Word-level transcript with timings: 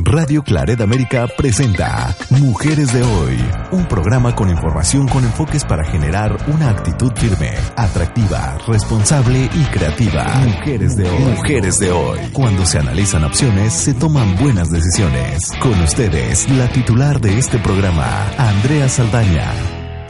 Radio 0.00 0.44
Claret 0.44 0.80
América 0.80 1.26
presenta 1.36 2.14
Mujeres 2.30 2.94
de 2.94 3.02
Hoy, 3.02 3.34
un 3.72 3.88
programa 3.88 4.30
con 4.32 4.48
información 4.48 5.08
con 5.08 5.24
enfoques 5.24 5.64
para 5.64 5.82
generar 5.82 6.38
una 6.46 6.70
actitud 6.70 7.10
firme, 7.18 7.50
atractiva, 7.74 8.62
responsable 8.68 9.50
y 9.50 9.66
creativa. 9.74 10.22
Mujeres 10.46 10.94
de 10.94 11.02
Hoy. 11.02 11.34
Mujeres 11.34 11.78
de 11.80 11.90
Hoy. 11.90 12.18
Cuando 12.32 12.62
se 12.62 12.78
analizan 12.78 13.24
opciones, 13.24 13.74
se 13.74 13.92
toman 13.92 14.38
buenas 14.38 14.70
decisiones. 14.70 15.50
Con 15.58 15.74
ustedes, 15.82 16.46
la 16.54 16.70
titular 16.70 17.18
de 17.18 17.34
este 17.34 17.58
programa, 17.58 18.06
Andrea 18.38 18.86
Saldaña. 18.86 19.50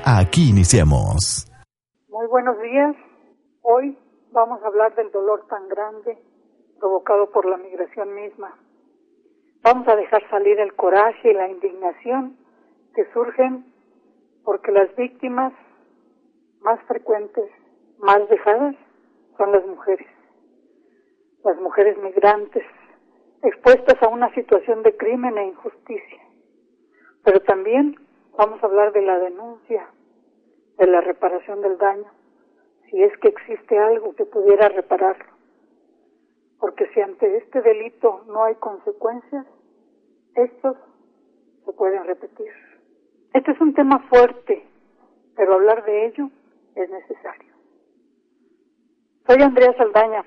Aquí 0.04 0.50
iniciamos. 0.50 1.48
Muy 2.12 2.26
buenos 2.28 2.60
días. 2.60 2.92
Hoy 3.62 3.96
vamos 4.32 4.60
a 4.62 4.66
hablar 4.66 4.94
del 4.96 5.10
dolor 5.12 5.48
tan 5.48 5.66
grande 5.66 6.20
provocado 6.76 7.32
por 7.32 7.48
la 7.48 7.56
migración 7.56 8.14
misma 8.14 8.52
Vamos 9.62 9.88
a 9.88 9.96
dejar 9.96 10.28
salir 10.30 10.58
el 10.60 10.74
coraje 10.74 11.30
y 11.30 11.34
la 11.34 11.48
indignación 11.48 12.36
que 12.94 13.04
surgen 13.12 13.64
porque 14.44 14.70
las 14.72 14.94
víctimas 14.96 15.52
más 16.60 16.80
frecuentes, 16.84 17.50
más 17.98 18.28
dejadas, 18.28 18.76
son 19.36 19.52
las 19.52 19.66
mujeres. 19.66 20.06
Las 21.44 21.56
mujeres 21.60 21.98
migrantes, 21.98 22.64
expuestas 23.42 24.00
a 24.02 24.08
una 24.08 24.32
situación 24.34 24.82
de 24.82 24.96
crimen 24.96 25.36
e 25.38 25.46
injusticia. 25.46 26.22
Pero 27.24 27.40
también 27.40 27.96
vamos 28.36 28.62
a 28.62 28.66
hablar 28.66 28.92
de 28.92 29.02
la 29.02 29.18
denuncia, 29.18 29.88
de 30.78 30.86
la 30.86 31.00
reparación 31.00 31.60
del 31.62 31.78
daño, 31.78 32.10
si 32.88 33.02
es 33.02 33.16
que 33.18 33.28
existe 33.28 33.78
algo 33.78 34.14
que 34.14 34.24
pudiera 34.24 34.68
repararlo 34.68 35.37
porque 36.58 36.88
si 36.92 37.00
ante 37.00 37.36
este 37.36 37.62
delito 37.62 38.24
no 38.26 38.44
hay 38.44 38.54
consecuencias, 38.56 39.46
estos 40.34 40.76
se 41.64 41.72
pueden 41.72 42.04
repetir. 42.04 42.52
Este 43.32 43.52
es 43.52 43.60
un 43.60 43.74
tema 43.74 44.00
fuerte, 44.08 44.66
pero 45.36 45.54
hablar 45.54 45.84
de 45.84 46.06
ello 46.06 46.30
es 46.74 46.90
necesario. 46.90 47.54
Soy 49.26 49.42
Andrea 49.42 49.74
Saldaña. 49.76 50.24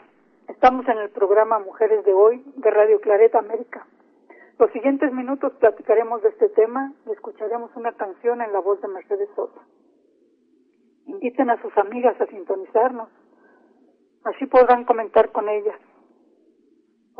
Estamos 0.47 0.87
en 0.87 0.99
el 0.99 1.09
programa 1.09 1.59
Mujeres 1.59 2.05
de 2.05 2.13
Hoy 2.13 2.43
de 2.55 2.71
Radio 2.71 3.01
Clareta 3.01 3.39
América. 3.39 3.85
Los 4.59 4.71
siguientes 4.71 5.11
minutos 5.11 5.53
platicaremos 5.53 6.21
de 6.21 6.29
este 6.29 6.49
tema 6.49 6.93
y 7.07 7.11
escucharemos 7.11 7.71
una 7.75 7.93
canción 7.93 8.41
en 8.41 8.53
la 8.53 8.59
voz 8.59 8.79
de 8.81 8.87
Mercedes 8.89 9.29
Sosa. 9.35 9.59
Inviten 11.07 11.49
a 11.49 11.61
sus 11.61 11.75
amigas 11.77 12.19
a 12.21 12.27
sintonizarnos. 12.27 13.09
Así 14.23 14.45
podrán 14.45 14.85
comentar 14.85 15.31
con 15.31 15.49
ellas 15.49 15.75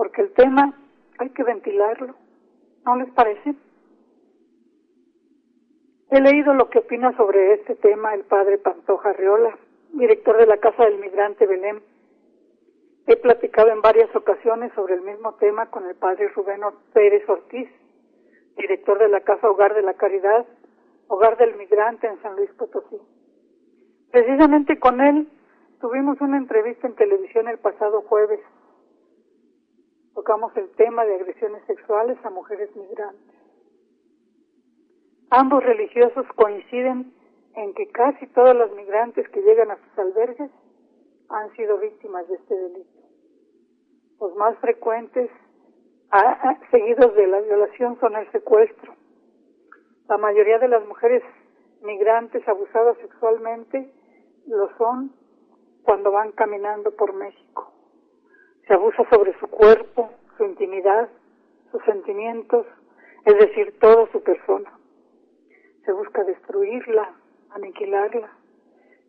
porque 0.02 0.24
el 0.24 0.34
tema 0.34 0.74
hay 1.20 1.30
que 1.30 1.44
ventilarlo, 1.44 2.16
¿no 2.88 2.96
les 2.96 3.12
parece? 3.12 3.54
He 6.10 6.20
leído 6.20 6.56
lo 6.56 6.72
que 6.72 6.80
opina 6.80 7.16
sobre 7.16 7.54
este 7.54 7.76
tema 7.76 8.16
el 8.16 8.24
padre 8.24 8.58
Pantoja 8.58 9.14
Riola, 9.14 9.56
director 9.94 10.38
de 10.38 10.48
la 10.48 10.58
Casa 10.58 10.86
del 10.86 10.98
Migrante 10.98 11.46
Belén. 11.46 11.84
He 13.06 13.16
platicado 13.16 13.70
en 13.70 13.84
varias 13.84 14.10
ocasiones 14.16 14.74
sobre 14.74 14.96
el 14.96 15.02
mismo 15.02 15.36
tema 15.36 15.70
con 15.70 15.86
el 15.88 15.94
padre 15.94 16.30
Rubén 16.30 16.62
Pérez 16.94 17.30
Ortiz, 17.30 17.70
director 18.58 18.98
de 18.98 19.08
la 19.08 19.22
Casa 19.22 19.52
Hogar 19.52 19.76
de 19.76 19.84
la 19.84 19.94
Caridad, 19.94 20.48
Hogar 21.10 21.38
del 21.38 21.58
Migrante 21.58 22.08
en 22.08 22.20
San 22.24 22.36
Luis 22.38 22.50
Potosí. 22.54 22.98
Precisamente 24.10 24.80
con 24.80 25.00
él 25.00 25.28
tuvimos 25.80 26.20
una 26.22 26.38
entrevista 26.38 26.88
en 26.88 26.96
televisión 26.96 27.48
el 27.48 27.60
pasado 27.60 28.02
jueves 28.02 28.40
tocamos 30.14 30.56
el 30.58 30.70
tema 30.76 31.06
de 31.06 31.16
agresiones 31.16 31.64
sexuales 31.66 32.18
a 32.24 32.30
mujeres 32.30 32.76
migrantes. 32.76 33.36
Ambos 35.30 35.64
religiosos 35.64 36.26
coinciden 36.36 37.14
en 37.56 37.74
que 37.74 37.88
casi 37.90 38.28
todos 38.28 38.56
los 38.56 38.72
migrantes 38.74 39.28
que 39.30 39.42
llegan 39.42 39.72
a 39.72 39.78
sus 39.78 40.00
albergues 40.00 40.52
han 41.30 41.52
sido 41.56 41.78
víctimas 41.78 42.28
de 42.28 42.36
este 42.36 42.56
delito. 42.56 43.00
Los 44.20 44.36
más 44.36 44.58
frecuentes, 44.60 45.32
seguidos 46.70 47.16
de 47.16 47.28
la 47.28 47.40
violación, 47.42 48.00
son 48.00 48.16
el 48.16 48.30
secuestro. 48.32 48.94
La 50.08 50.18
mayoría 50.18 50.60
de 50.60 50.68
las 50.68 50.86
mujeres 50.86 51.24
migrantes 51.82 52.46
abusadas 52.48 52.98
sexualmente 52.98 53.92
lo 54.48 54.70
son 54.78 55.14
cuando 55.84 56.12
van 56.12 56.32
caminando 56.34 56.96
por 56.96 57.14
México. 57.14 57.72
Se 58.68 58.74
abusa 58.74 59.04
sobre 59.10 59.38
su 59.40 59.48
cuerpo, 59.48 60.12
su 60.38 60.46
intimidad, 60.46 61.10
sus 61.72 61.84
sentimientos, 61.84 62.66
es 63.26 63.38
decir, 63.38 63.78
toda 63.80 64.12
su 64.12 64.22
persona. 64.24 64.72
Se 65.86 65.92
busca 65.92 66.24
destruirla, 66.24 67.14
aniquilarla. 67.52 68.32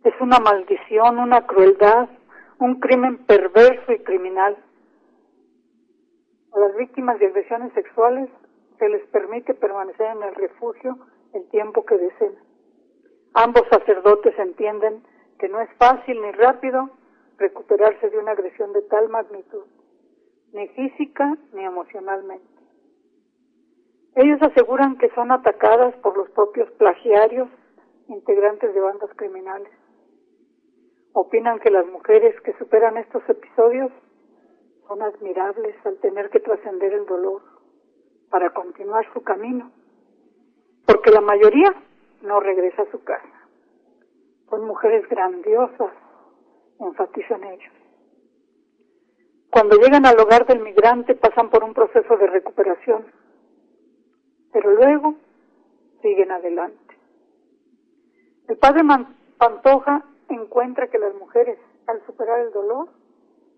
Es 0.05 0.15
una 0.21 0.39
maldición, 0.39 1.19
una 1.19 1.47
crueldad, 1.47 2.09
un 2.59 2.81
crimen 2.81 3.25
perverso 3.25 3.93
y 3.93 3.99
criminal. 4.01 4.57
A 6.55 6.59
las 6.59 6.77
víctimas 6.77 7.19
de 7.19 7.27
agresiones 7.27 7.73
sexuales 7.73 8.29
se 8.79 8.89
les 8.89 9.07
permite 9.09 9.55
permanecer 9.55 10.09
en 10.17 10.23
el 10.23 10.35
refugio 10.35 10.99
el 11.35 11.49
tiempo 11.51 11.85
que 11.85 11.97
deseen. 11.97 12.35
Ambos 13.35 13.63
sacerdotes 13.71 14.39
entienden 14.39 15.03
que 15.39 15.49
no 15.49 15.61
es 15.61 15.71
fácil 15.79 16.21
ni 16.21 16.33
rápido 16.33 16.91
recuperarse 17.43 18.09
de 18.09 18.19
una 18.19 18.33
agresión 18.33 18.73
de 18.73 18.83
tal 18.83 19.09
magnitud, 19.09 19.67
ni 20.53 20.69
física 20.69 21.37
ni 21.53 21.65
emocionalmente. 21.65 22.47
Ellos 24.15 24.41
aseguran 24.43 24.97
que 24.99 25.11
son 25.11 25.33
atacadas 25.33 25.95
por 25.97 26.17
los 26.17 26.31
propios 26.31 26.71
plagiarios, 26.73 27.49
integrantes 28.09 28.73
de 28.75 28.81
bandas 28.81 29.11
criminales. 29.17 29.73
Opinan 31.15 31.59
que 31.59 31.71
las 31.71 31.87
mujeres 31.87 32.39
que 32.43 32.53
superan 32.59 32.97
estos 32.97 33.27
episodios 33.29 33.91
son 34.87 35.03
admirables 35.03 35.75
al 35.85 35.97
tener 35.99 36.31
que 36.31 36.41
trascender 36.41 36.93
el 36.93 37.07
dolor 37.07 37.43
para 38.31 38.51
continuar 38.51 39.05
su 39.13 39.23
camino, 39.23 39.73
porque 40.87 41.11
la 41.11 41.21
mayoría 41.21 41.75
no 42.23 42.39
regresa 42.41 42.83
a 42.83 42.91
su 42.91 43.03
casa. 43.03 43.49
Son 44.49 44.65
mujeres 44.67 45.09
grandiosas, 45.09 45.93
enfatizan 46.87 47.45
ellos. 47.45 47.73
Cuando 49.51 49.77
llegan 49.77 50.07
al 50.07 50.19
hogar 50.19 50.47
del 50.47 50.61
migrante 50.61 51.15
pasan 51.15 51.51
por 51.51 51.63
un 51.63 51.75
proceso 51.75 52.17
de 52.17 52.27
recuperación, 52.27 53.05
pero 54.53 54.73
luego 54.73 55.15
siguen 56.01 56.31
adelante. 56.31 56.97
El 58.49 58.57
padre 58.57 58.83
Pantoja 59.39 60.05
encuentra 60.29 60.89
que 60.89 60.99
las 60.99 61.15
mujeres, 61.15 61.59
al 61.87 62.05
superar 62.07 62.41
el 62.41 62.53
dolor, 62.53 62.89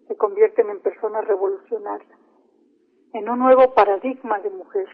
se 0.09 0.17
convierten 0.17 0.69
en 0.71 0.81
personas 0.81 1.25
revolucionarias, 1.27 2.19
en 3.13 3.29
un 3.29 3.39
nuevo 3.39 3.75
paradigma 3.75 4.39
de 4.41 4.51
mujer, 4.51 4.89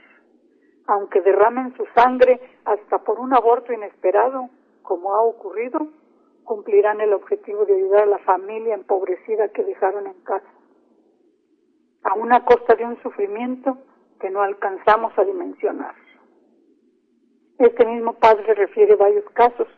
aunque 0.87 1.21
derramen 1.21 1.75
su 1.77 1.85
sangre 1.95 2.41
hasta 2.65 2.99
por 2.99 3.19
un 3.19 3.35
aborto 3.35 3.73
inesperado, 3.73 4.51
como 4.83 5.15
ha 5.15 5.23
ocurrido, 5.23 5.89
cumplirán 6.51 7.01
el 7.01 7.13
objetivo 7.13 7.65
de 7.65 7.77
ayudar 7.77 8.03
a 8.03 8.07
la 8.07 8.19
familia 8.19 8.75
empobrecida 8.75 9.51
que 9.51 9.63
dejaron 9.63 10.09
en 10.09 10.21
casa, 10.25 10.53
a 12.03 12.15
una 12.15 12.45
costa 12.45 12.75
de 12.75 12.85
un 12.85 13.01
sufrimiento 13.05 13.79
que 14.19 14.31
no 14.31 14.43
alcanzamos 14.43 15.17
a 15.17 15.23
dimensionar. 15.23 15.95
Este 17.57 17.87
mismo 17.87 18.15
padre 18.15 18.53
refiere 18.55 18.97
varios 18.97 19.31
casos, 19.31 19.69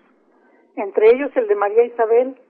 entre 0.74 1.10
ellos 1.10 1.30
el 1.36 1.46
de 1.46 1.54
María 1.56 1.84
Isabel, 1.84 2.40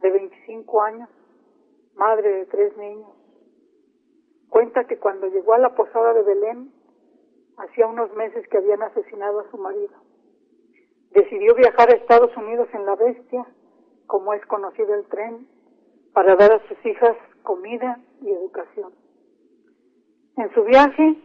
de 0.00 0.10
25 0.10 0.80
años, 0.80 1.10
madre 1.94 2.36
de 2.38 2.46
tres 2.46 2.74
niños. 2.78 3.12
Cuenta 4.48 4.84
que 4.84 4.96
cuando 4.96 5.26
llegó 5.26 5.52
a 5.52 5.58
la 5.58 5.74
posada 5.74 6.14
de 6.14 6.22
Belén, 6.22 6.72
hacía 7.58 7.86
unos 7.86 8.10
meses 8.14 8.48
que 8.48 8.56
habían 8.56 8.82
asesinado 8.82 9.40
a 9.40 9.50
su 9.50 9.58
marido 9.58 9.92
decidió 11.14 11.54
viajar 11.54 11.90
a 11.90 11.96
Estados 11.96 12.36
Unidos 12.36 12.68
en 12.72 12.84
la 12.84 12.96
Bestia, 12.96 13.46
como 14.06 14.34
es 14.34 14.44
conocido 14.46 14.94
el 14.94 15.04
tren, 15.06 15.46
para 16.12 16.34
dar 16.36 16.52
a 16.52 16.68
sus 16.68 16.84
hijas 16.84 17.16
comida 17.42 18.00
y 18.20 18.30
educación. 18.30 18.92
En 20.36 20.52
su 20.52 20.64
viaje 20.64 21.16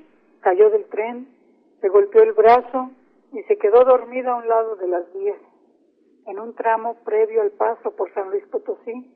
cayó 0.42 0.70
del 0.70 0.86
tren, 0.86 1.28
se 1.82 1.90
golpeó 1.90 2.22
el 2.22 2.34
brazo 2.34 2.92
y 3.34 3.42
se 3.44 3.58
quedó 3.58 3.84
dormida 3.84 4.34
a 4.34 4.36
un 4.38 4.48
lado 4.48 4.76
de 4.76 4.88
las 4.88 5.12
vías, 5.14 5.40
en 6.28 6.40
un 6.40 6.54
tramo 6.54 6.96
previo 7.04 7.42
al 7.42 7.52
paso 7.52 7.96
por 7.96 8.14
San 8.14 8.30
Luis 8.30 8.46
Potosí, 8.48 9.12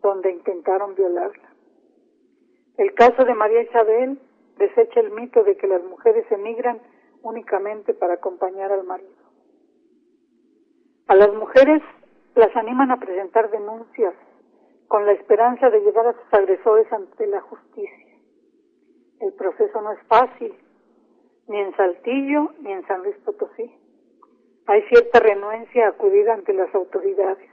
donde 0.00 0.32
intentaron 0.32 0.94
violarla. 0.94 1.50
El 2.78 2.94
caso 2.94 3.24
de 3.24 3.34
María 3.34 3.62
Isabel 3.62 4.18
desecha 4.58 5.00
el 5.00 5.10
mito 5.10 5.44
de 5.44 5.56
que 5.56 5.66
las 5.66 5.82
mujeres 5.84 6.24
emigran 6.30 6.80
únicamente 7.22 7.92
para 7.92 8.14
acompañar 8.14 8.72
al 8.72 8.84
marido. 8.84 9.15
A 11.08 11.14
las 11.14 11.32
mujeres 11.34 11.82
las 12.34 12.54
animan 12.56 12.90
a 12.90 12.98
presentar 12.98 13.50
denuncias 13.50 14.14
con 14.88 15.06
la 15.06 15.12
esperanza 15.12 15.70
de 15.70 15.80
llevar 15.80 16.08
a 16.08 16.12
sus 16.12 16.34
agresores 16.34 16.92
ante 16.92 17.26
la 17.26 17.40
justicia. 17.42 18.16
El 19.20 19.32
proceso 19.34 19.80
no 19.82 19.92
es 19.92 20.00
fácil, 20.08 20.54
ni 21.48 21.60
en 21.60 21.76
Saltillo 21.76 22.50
ni 22.60 22.72
en 22.72 22.86
San 22.86 23.02
Luis 23.02 23.16
Potosí. 23.24 23.72
Hay 24.66 24.82
cierta 24.88 25.20
renuencia 25.20 25.86
a 25.86 25.90
acudir 25.90 26.28
ante 26.28 26.52
las 26.52 26.74
autoridades. 26.74 27.50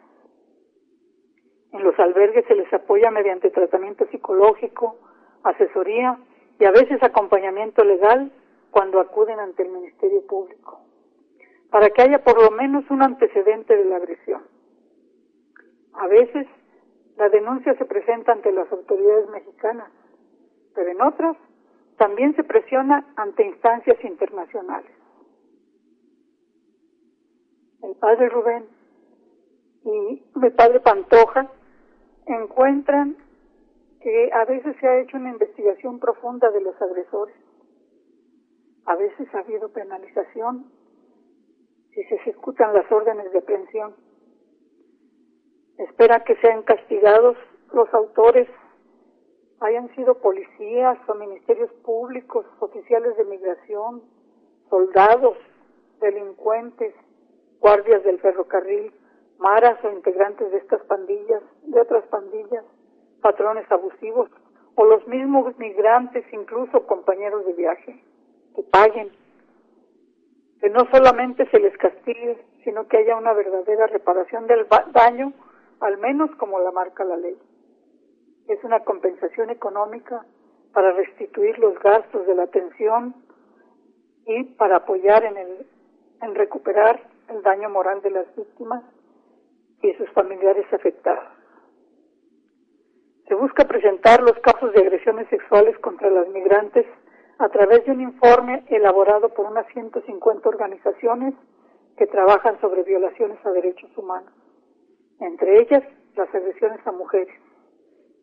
En 1.72 1.84
los 1.84 1.98
albergues 2.00 2.46
se 2.48 2.56
les 2.56 2.72
apoya 2.74 3.12
mediante 3.12 3.52
tratamiento 3.52 4.06
psicológico, 4.08 4.98
asesoría 5.44 6.18
y 6.60 6.66
a 6.66 6.72
veces 6.72 7.02
acompañamiento 7.04 7.84
legal 7.84 8.32
cuando 8.72 9.00
acuden 9.00 9.40
ante 9.40 9.64
el 9.64 9.70
Ministerio 9.70 10.26
Público, 10.26 10.82
para 11.74 11.90
que 11.90 12.04
haya 12.04 12.24
por 12.24 12.40
lo 12.40 12.52
menos 12.52 12.88
un 12.92 13.02
antecedente 13.02 13.76
de 13.76 13.86
la 13.86 13.96
agresión. 13.96 14.44
A 15.94 16.06
veces 16.06 16.46
la 17.18 17.30
denuncia 17.30 17.74
se 17.80 17.86
presenta 17.86 18.32
ante 18.32 18.52
las 18.52 18.72
autoridades 18.72 19.28
mexicanas, 19.30 19.92
pero 20.76 20.92
en 20.92 21.02
otras 21.02 21.36
también 21.98 22.36
se 22.36 22.44
presiona 22.44 23.12
ante 23.16 23.48
instancias 23.48 23.98
internacionales. 24.04 24.92
El 27.82 27.96
padre 27.96 28.30
Rubén 28.30 28.66
y 29.84 30.24
el 30.44 30.54
padre 30.54 30.80
Pantoja 30.80 31.50
encuentran 32.28 33.18
que 34.00 34.30
a 34.32 34.46
veces 34.46 34.76
se 34.80 34.88
ha 34.88 35.00
hecho 35.00 35.18
una 35.18 35.32
investigación 35.32 36.00
profunda 36.00 36.52
de 36.52 36.62
los 36.62 36.80
agresores. 36.80 37.36
A 38.86 38.96
veces 38.96 39.28
ha 39.34 39.40
habido 39.40 39.70
penalización 39.70 40.83
si 41.94 42.04
se 42.06 42.16
ejecutan 42.16 42.74
las 42.74 42.92
órdenes 42.92 43.32
de 43.32 43.40
aprehensión. 43.40 43.96
Espera 45.78 46.24
que 46.24 46.36
sean 46.38 46.64
castigados 46.64 47.38
los 47.72 47.92
autores 47.94 48.48
hayan 49.60 49.94
sido 49.96 50.16
policías 50.20 50.98
o 51.08 51.16
ministerios 51.16 51.72
públicos, 51.86 52.46
oficiales 52.60 53.16
de 53.16 53.24
migración, 53.26 54.04
soldados, 54.70 55.38
delincuentes, 56.02 56.94
guardias 57.60 58.04
del 58.04 58.20
ferrocarril, 58.20 58.94
maras 59.40 59.78
o 59.84 59.92
integrantes 59.92 60.52
de 60.52 60.58
estas 60.58 60.82
pandillas, 60.84 61.42
de 61.64 61.80
otras 61.80 62.06
pandillas, 62.08 62.66
patrones 63.22 63.70
abusivos 63.72 64.30
o 64.76 64.86
los 64.86 65.08
mismos 65.08 65.58
migrantes, 65.58 66.26
incluso 66.34 66.86
compañeros 66.86 67.46
de 67.46 67.54
viaje, 67.54 68.04
que 68.56 68.64
paguen, 68.64 69.12
que 70.64 70.70
no 70.70 70.88
solamente 70.92 71.46
se 71.50 71.60
les 71.60 71.78
castigue, 71.78 72.42
sino 72.64 72.88
que 72.88 72.96
haya 72.96 73.18
una 73.18 73.34
verdadera 73.34 73.86
reparación 73.88 74.48
del 74.48 74.66
daño, 74.94 75.34
al 75.82 75.98
menos 75.98 76.32
como 76.38 76.58
la 76.58 76.72
marca 76.72 77.04
la 77.04 77.18
ley 77.18 77.38
es 78.48 78.64
una 78.64 78.80
compensación 78.82 79.50
económica 79.50 80.26
para 80.74 80.94
restituir 80.94 81.60
los 81.60 81.78
gastos 81.80 82.26
de 82.26 82.36
la 82.36 82.44
atención 82.44 83.14
y 84.26 84.44
para 84.56 84.78
apoyar 84.78 85.26
en, 85.26 85.38
el, 85.38 86.36
recuperar 86.36 87.10
el 87.28 87.42
daño 87.42 87.70
moral 87.70 88.02
de 88.02 88.12
las 88.12 88.36
víctimas 88.36 88.84
y 89.82 89.94
sus 89.96 90.10
familiares 90.12 90.66
afectados. 90.72 91.26
Se 93.28 93.36
busca 93.36 93.66
presentar 93.66 94.22
los 94.22 94.40
casos 94.40 94.72
de 94.74 94.80
agresiones 94.80 95.28
sexuales 95.28 95.78
contra 95.80 96.10
las 96.10 96.28
migrantes 96.30 96.86
a 97.40 97.50
través 97.50 97.86
de 97.86 97.92
un 97.92 98.02
informe 98.02 98.64
elaborado 98.70 99.30
por 99.30 99.46
unas 99.46 99.68
150 99.74 100.48
organizaciones 100.48 101.34
que 101.98 102.08
trabajan 102.08 102.60
sobre 102.62 102.84
violaciones 102.84 103.38
a 103.46 103.52
derechos 103.52 103.96
humanos, 103.98 104.34
entre 105.20 105.62
ellas 105.62 105.84
las 106.16 106.34
agresiones 106.34 106.86
a 106.86 106.92
mujeres 106.92 107.36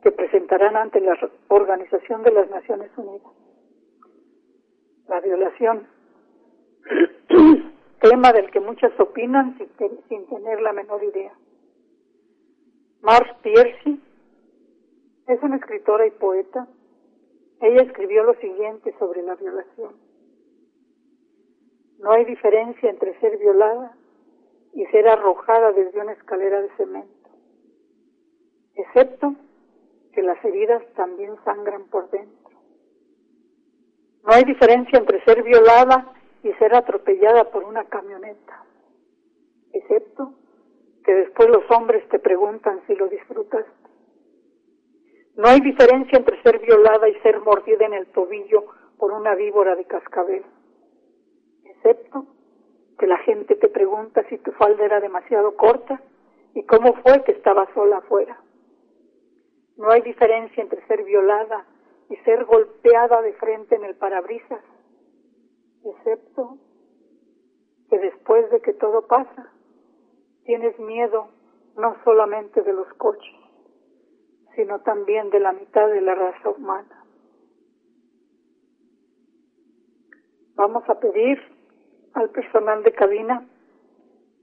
que 0.02 0.12
presentarán 0.12 0.76
ante 0.76 1.00
la 1.00 1.16
Organización 1.48 2.22
de 2.22 2.32
las 2.32 2.48
Naciones 2.50 2.90
Unidas. 2.96 3.32
La 5.08 5.20
violación, 5.20 5.86
tema 8.00 8.32
del 8.32 8.50
que 8.50 8.60
muchas 8.60 8.98
opinan 8.98 9.58
sin, 10.08 10.26
tener 10.26 10.60
la 10.62 10.72
menor 10.72 11.02
idea. 11.04 11.32
Mars 13.02 13.30
Piercy 13.42 14.00
es 15.26 15.42
una 15.42 15.56
escritora 15.56 16.06
y 16.06 16.10
poeta. 16.12 16.66
Ella 17.60 17.82
escribió 17.82 18.24
lo 18.24 18.34
siguiente 18.34 18.94
sobre 18.98 19.22
la 19.22 19.34
violación. 19.34 19.94
No 21.98 22.12
hay 22.12 22.24
diferencia 22.24 22.88
entre 22.88 23.18
ser 23.20 23.36
violada 23.36 23.94
y 24.72 24.86
ser 24.86 25.06
arrojada 25.08 25.72
desde 25.72 26.00
una 26.00 26.12
escalera 26.12 26.62
de 26.62 26.70
cemento, 26.76 27.28
excepto 28.74 29.34
que 30.12 30.22
las 30.22 30.42
heridas 30.44 30.82
también 30.94 31.36
sangran 31.44 31.84
por 31.88 32.08
dentro. 32.10 32.50
No 34.24 34.32
hay 34.32 34.44
diferencia 34.44 34.98
entre 34.98 35.22
ser 35.24 35.42
violada 35.42 36.14
y 36.42 36.52
ser 36.54 36.74
atropellada 36.74 37.50
por 37.50 37.64
una 37.64 37.84
camioneta, 37.84 38.64
excepto 39.72 40.32
que 41.04 41.12
después 41.12 41.48
los 41.50 41.70
hombres 41.70 42.08
te 42.08 42.18
preguntan 42.18 42.80
si 42.86 42.94
lo 42.94 43.08
disfrutaste. 43.08 43.79
No 45.36 45.48
hay 45.48 45.60
diferencia 45.60 46.18
entre 46.18 46.42
ser 46.42 46.58
violada 46.58 47.08
y 47.08 47.14
ser 47.20 47.40
mordida 47.40 47.86
en 47.86 47.94
el 47.94 48.06
tobillo 48.08 48.64
por 48.98 49.12
una 49.12 49.34
víbora 49.34 49.76
de 49.76 49.84
cascabel, 49.86 50.44
excepto 51.64 52.26
que 52.98 53.06
la 53.06 53.18
gente 53.18 53.56
te 53.56 53.68
pregunta 53.68 54.22
si 54.28 54.36
tu 54.38 54.52
falda 54.52 54.84
era 54.84 55.00
demasiado 55.00 55.56
corta 55.56 56.02
y 56.54 56.64
cómo 56.64 56.94
fue 57.02 57.24
que 57.24 57.32
estaba 57.32 57.72
sola 57.72 57.98
afuera. 57.98 58.38
No 59.78 59.90
hay 59.90 60.02
diferencia 60.02 60.62
entre 60.62 60.86
ser 60.86 61.02
violada 61.04 61.64
y 62.10 62.16
ser 62.16 62.44
golpeada 62.44 63.22
de 63.22 63.32
frente 63.34 63.76
en 63.76 63.84
el 63.84 63.96
parabrisas, 63.96 64.62
excepto 65.82 66.58
que 67.88 67.98
después 67.98 68.50
de 68.50 68.60
que 68.60 68.74
todo 68.74 69.06
pasa, 69.06 69.50
tienes 70.44 70.78
miedo 70.78 71.28
no 71.76 71.96
solamente 72.04 72.60
de 72.62 72.72
los 72.74 72.92
coches, 72.94 73.39
sino 74.60 74.78
también 74.80 75.30
de 75.30 75.40
la 75.40 75.52
mitad 75.52 75.88
de 75.88 76.02
la 76.02 76.14
raza 76.14 76.50
humana. 76.50 77.02
Vamos 80.54 80.86
a 80.86 81.00
pedir 81.00 81.38
al 82.12 82.28
personal 82.28 82.82
de 82.82 82.92
cabina 82.92 83.46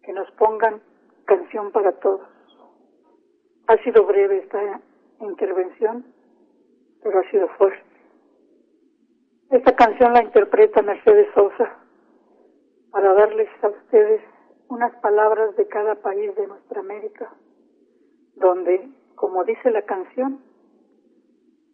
que 0.02 0.14
nos 0.14 0.32
pongan 0.32 0.82
canción 1.26 1.72
para 1.72 1.92
todos. 2.00 2.28
Ha 3.68 3.78
sido 3.84 4.06
breve 4.06 4.40
esta 4.40 4.82
intervención, 5.20 6.04
pero 7.04 7.20
ha 7.20 7.30
sido 7.30 7.48
fuerte. 7.50 7.86
Esta 9.52 9.76
canción 9.76 10.14
la 10.14 10.24
interpreta 10.24 10.82
Mercedes 10.82 11.28
Sosa 11.36 11.78
para 12.90 13.14
darles 13.14 13.50
a 13.62 13.68
ustedes 13.68 14.22
unas 14.70 14.96
palabras 14.96 15.56
de 15.58 15.68
cada 15.68 15.94
país 15.94 16.36
de 16.36 16.48
nuestra 16.48 16.80
América, 16.80 17.32
donde, 18.34 18.90
como 19.18 19.44
dice 19.44 19.72
la 19.72 19.82
canción, 19.82 20.40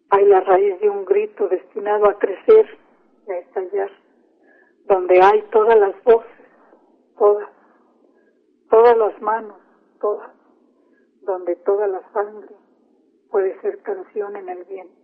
hay 0.09 0.25
la 0.25 0.39
raíz 0.41 0.79
de 0.79 0.89
un 0.89 1.03
grito 1.03 1.49
destinado 1.49 2.09
a 2.09 2.17
crecer 2.17 2.65
y 3.27 3.31
a 3.31 3.39
estallar, 3.39 3.91
donde 4.85 5.21
hay 5.21 5.41
todas 5.51 5.77
las 5.77 5.93
voces, 6.03 6.31
todas, 7.17 7.49
todas 8.69 8.97
las 8.97 9.21
manos, 9.21 9.57
todas, 9.99 10.31
donde 11.23 11.57
toda 11.57 11.87
la 11.87 12.01
sangre 12.13 12.55
puede 13.29 13.59
ser 13.59 13.81
canción 13.81 14.37
en 14.37 14.47
el 14.47 14.63
viento. 14.63 15.03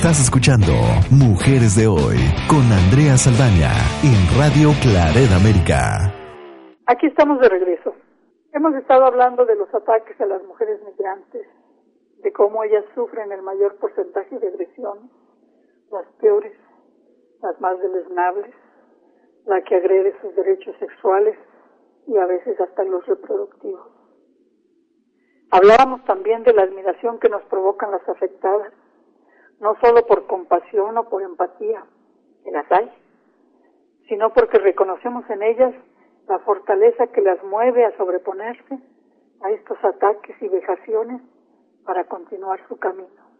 Estás 0.00 0.18
escuchando 0.18 0.72
Mujeres 1.12 1.76
de 1.76 1.84
Hoy 1.84 2.16
con 2.48 2.64
Andrea 2.72 3.20
Saldaña 3.20 3.68
en 4.00 4.16
Radio 4.40 4.72
Claret 4.80 5.28
América. 5.28 6.08
Aquí 6.86 7.04
estamos 7.04 7.38
de 7.38 7.50
regreso. 7.50 7.92
Hemos 8.54 8.74
estado 8.76 9.04
hablando 9.04 9.44
de 9.44 9.56
los 9.56 9.68
ataques 9.74 10.18
a 10.18 10.24
las 10.24 10.42
mujeres 10.44 10.80
migrantes, 10.88 11.46
de 12.16 12.32
cómo 12.32 12.64
ellas 12.64 12.82
sufren 12.94 13.30
el 13.30 13.42
mayor 13.42 13.76
porcentaje 13.76 14.38
de 14.38 14.48
agresiones, 14.48 15.12
las 15.92 16.06
peores, 16.18 16.56
las 17.42 17.60
más 17.60 17.78
deleznables, 17.78 18.54
la 19.44 19.60
que 19.60 19.76
agrede 19.76 20.16
sus 20.22 20.34
derechos 20.34 20.74
sexuales 20.78 21.36
y 22.06 22.16
a 22.16 22.24
veces 22.24 22.58
hasta 22.58 22.84
los 22.84 23.04
reproductivos. 23.04 23.86
Hablábamos 25.50 26.02
también 26.06 26.42
de 26.44 26.54
la 26.54 26.62
admiración 26.62 27.20
que 27.20 27.28
nos 27.28 27.42
provocan 27.52 27.90
las 27.90 28.08
afectadas 28.08 28.72
no 29.60 29.76
solo 29.80 30.06
por 30.06 30.26
compasión 30.26 30.96
o 30.96 31.08
por 31.08 31.22
empatía, 31.22 31.84
que 32.42 32.50
las 32.50 32.70
hay, 32.72 32.90
sino 34.08 34.32
porque 34.32 34.58
reconocemos 34.58 35.28
en 35.30 35.42
ellas 35.42 35.74
la 36.26 36.38
fortaleza 36.40 37.08
que 37.08 37.20
las 37.20 37.42
mueve 37.44 37.84
a 37.84 37.96
sobreponerse 37.96 38.78
a 39.42 39.50
estos 39.50 39.78
ataques 39.84 40.36
y 40.40 40.48
vejaciones 40.48 41.22
para 41.84 42.04
continuar 42.04 42.60
su 42.68 42.78
camino, 42.78 43.30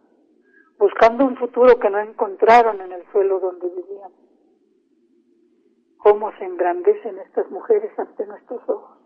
buscando 0.77 1.25
un 1.25 1.37
futuro 1.37 1.79
que 1.79 1.89
no 1.89 1.99
encontraron 1.99 2.81
en 2.81 2.91
el 2.91 3.05
suelo 3.11 3.39
donde 3.39 3.69
vivían. 3.69 4.11
¿Cómo 5.97 6.31
se 6.37 6.45
engrandecen 6.45 7.19
estas 7.19 7.49
mujeres 7.51 7.91
ante 7.97 8.25
nuestros 8.25 8.61
ojos? 8.67 8.97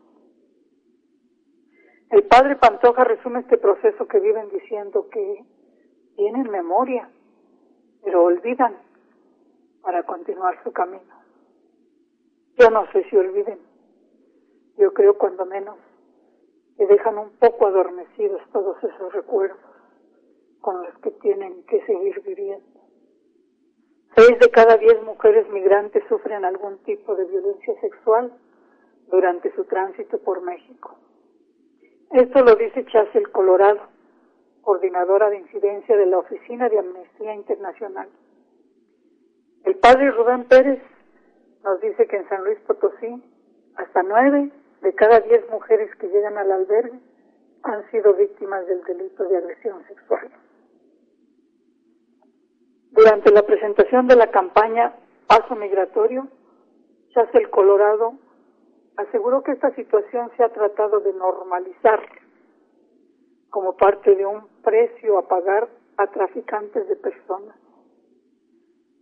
El 2.09 2.23
padre 2.23 2.55
Pantoja 2.55 3.03
resume 3.03 3.41
este 3.41 3.57
proceso 3.57 4.07
que 4.07 4.19
viven 4.19 4.49
diciendo 4.49 5.07
que 5.09 5.45
tienen 6.15 6.49
memoria, 6.49 7.09
pero 8.03 8.23
olvidan 8.23 8.75
para 9.81 10.03
continuar 10.03 10.61
su 10.63 10.71
camino. 10.71 11.13
Yo 12.57 12.69
no 12.69 12.89
sé 12.91 13.03
si 13.09 13.15
olviden, 13.15 13.59
yo 14.77 14.93
creo 14.93 15.17
cuando 15.17 15.45
menos 15.45 15.77
que 16.77 16.87
dejan 16.87 17.17
un 17.17 17.31
poco 17.37 17.67
adormecidos 17.67 18.41
todos 18.51 18.81
esos 18.83 19.13
recuerdos 19.13 19.59
con 20.61 20.81
los 20.81 20.97
que 20.99 21.11
tienen 21.11 21.63
que 21.65 21.85
seguir 21.85 22.21
viviendo. 22.21 22.81
Seis 24.15 24.39
de 24.39 24.49
cada 24.49 24.77
diez 24.77 25.01
mujeres 25.03 25.47
migrantes 25.49 26.03
sufren 26.07 26.45
algún 26.45 26.77
tipo 26.79 27.15
de 27.15 27.25
violencia 27.25 27.79
sexual 27.81 28.33
durante 29.07 29.53
su 29.55 29.65
tránsito 29.65 30.17
por 30.19 30.41
México. 30.41 30.95
Esto 32.11 32.43
lo 32.43 32.55
dice 32.55 32.85
Chasel 32.85 33.29
Colorado, 33.31 33.81
coordinadora 34.65 35.29
de 35.29 35.37
incidencia 35.37 35.95
de 35.95 36.07
la 36.07 36.17
Oficina 36.17 36.67
de 36.67 36.79
Amnistía 36.79 37.35
Internacional. 37.35 38.09
El 39.63 39.75
padre 39.75 40.11
Rubén 40.11 40.45
Pérez 40.45 40.81
nos 41.63 41.79
dice 41.81 42.07
que 42.07 42.17
en 42.17 42.27
San 42.27 42.43
Luis 42.43 42.59
Potosí, 42.67 43.23
hasta 43.75 44.03
nueve 44.03 44.51
de 44.81 44.93
cada 44.95 45.19
diez 45.19 45.47
mujeres 45.51 45.95
que 45.95 46.07
llegan 46.07 46.37
al 46.37 46.51
albergue 46.51 46.99
han 47.63 47.89
sido 47.91 48.13
víctimas 48.15 48.65
del 48.67 48.83
delito 48.83 49.23
de 49.23 49.37
agresión 49.37 49.85
sexual. 49.87 50.29
Durante 52.91 53.31
la 53.31 53.43
presentación 53.43 54.07
de 54.07 54.15
la 54.15 54.31
campaña 54.31 54.95
Paso 55.27 55.55
Migratorio, 55.55 56.27
el 57.33 57.49
Colorado 57.49 58.13
aseguró 58.97 59.43
que 59.43 59.51
esta 59.51 59.73
situación 59.75 60.31
se 60.35 60.43
ha 60.43 60.49
tratado 60.49 60.99
de 60.99 61.13
normalizar 61.13 62.01
como 63.55 63.77
parte 63.77 64.13
de 64.13 64.25
un 64.25 64.45
precio 64.63 65.17
a 65.17 65.29
pagar 65.29 65.69
a 65.95 66.07
traficantes 66.07 66.89
de 66.89 66.97
personas, 66.97 67.55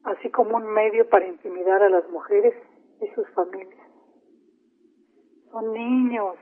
así 0.04 0.30
como 0.30 0.58
un 0.58 0.68
medio 0.68 1.10
para 1.10 1.26
intimidar 1.26 1.82
a 1.82 1.90
las 1.90 2.08
mujeres 2.12 2.54
y 3.02 3.08
sus 3.16 3.28
familias. 3.30 3.84
Son 5.50 5.74
niños, 5.74 6.36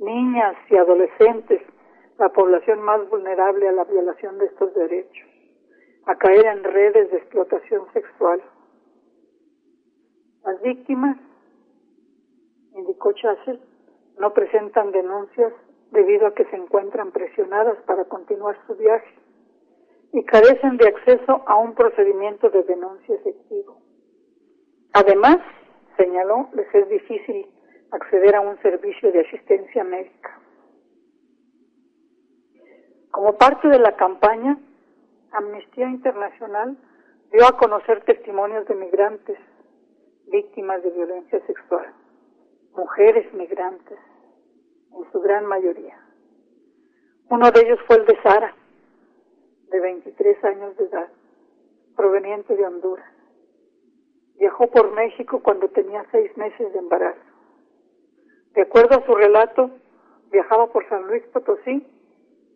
niñas 0.00 0.56
y 0.68 0.76
adolescentes 0.76 1.62
la 2.18 2.30
población 2.30 2.82
más 2.82 3.08
vulnerable 3.08 3.68
a 3.68 3.72
la 3.72 3.84
violación 3.84 4.38
de 4.38 4.46
estos 4.46 4.74
derechos, 4.74 5.28
a 6.06 6.16
caer 6.16 6.44
en 6.44 6.64
redes 6.64 7.08
de 7.12 7.18
explotación 7.18 7.84
sexual. 7.92 8.42
Las 10.44 10.60
víctimas, 10.60 11.18
indicó 12.74 13.12
Chasel, 13.12 13.60
no 14.18 14.34
presentan 14.34 14.90
denuncias 14.90 15.52
debido 15.92 16.26
a 16.26 16.34
que 16.34 16.44
se 16.46 16.56
encuentran 16.56 17.12
presionadas 17.12 17.76
para 17.86 18.04
continuar 18.06 18.58
su 18.66 18.74
viaje 18.74 19.14
y 20.12 20.24
carecen 20.24 20.76
de 20.76 20.88
acceso 20.88 21.42
a 21.46 21.56
un 21.56 21.74
procedimiento 21.74 22.50
de 22.50 22.62
denuncia 22.64 23.14
efectivo. 23.14 23.78
Además, 24.92 25.38
señaló, 25.96 26.48
les 26.54 26.74
es 26.74 26.88
difícil 26.88 27.46
acceder 27.92 28.34
a 28.36 28.40
un 28.40 28.60
servicio 28.62 29.12
de 29.12 29.20
asistencia 29.20 29.84
médica. 29.84 30.38
Como 33.10 33.36
parte 33.36 33.68
de 33.68 33.78
la 33.78 33.94
campaña, 33.96 34.58
Amnistía 35.32 35.88
Internacional 35.88 36.76
dio 37.30 37.46
a 37.46 37.56
conocer 37.56 38.02
testimonios 38.04 38.66
de 38.66 38.74
migrantes 38.74 39.38
víctimas 40.26 40.82
de 40.82 40.90
violencia 40.90 41.46
sexual, 41.46 41.92
mujeres 42.74 43.32
migrantes, 43.34 43.98
en 44.94 45.12
su 45.12 45.20
gran 45.20 45.46
mayoría. 45.46 45.98
Uno 47.30 47.50
de 47.50 47.60
ellos 47.60 47.78
fue 47.86 47.96
el 47.96 48.06
de 48.06 48.20
Sara, 48.22 48.54
de 49.70 49.80
23 49.80 50.44
años 50.44 50.76
de 50.76 50.84
edad, 50.84 51.08
proveniente 51.96 52.54
de 52.54 52.66
Honduras. 52.66 53.10
Viajó 54.38 54.70
por 54.70 54.92
México 54.92 55.40
cuando 55.42 55.68
tenía 55.68 56.04
seis 56.10 56.36
meses 56.36 56.72
de 56.72 56.78
embarazo. 56.78 57.20
De 58.54 58.62
acuerdo 58.62 58.96
a 58.98 59.06
su 59.06 59.14
relato, 59.14 59.70
viajaba 60.30 60.66
por 60.72 60.86
San 60.88 61.06
Luis 61.06 61.22
Potosí 61.32 61.86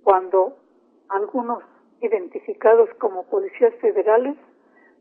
cuando 0.03 0.57
algunos 1.09 1.63
identificados 2.01 2.91
como 2.99 3.25
policías 3.29 3.75
federales 3.77 4.37